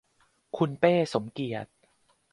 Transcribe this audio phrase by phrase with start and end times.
[0.57, 1.71] คุณเป้ สมเกียรติ